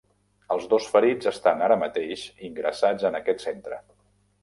[0.55, 3.83] Els dos ferits estàn ara mateix ingressats en aquest centre.